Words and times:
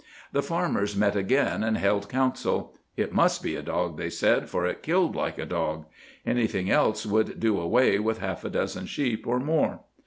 The 0.31 0.41
farmers 0.41 0.95
met 0.95 1.15
again 1.15 1.63
and 1.63 1.77
held 1.77 2.09
council. 2.09 2.73
It 2.97 3.13
must 3.13 3.43
be 3.43 3.55
a 3.55 3.61
dog, 3.61 3.97
they 3.99 4.09
said, 4.09 4.49
for 4.49 4.65
it 4.65 4.81
killed 4.81 5.15
like 5.15 5.37
a 5.37 5.45
dog. 5.45 5.85
Anything 6.25 6.71
else 6.71 7.05
would 7.05 7.39
do 7.39 7.59
away 7.61 7.99
with 7.99 8.17
half 8.17 8.43
a 8.43 8.49
dozen 8.49 8.87
sheep, 8.87 9.27
or 9.27 9.39
more. 9.39 9.81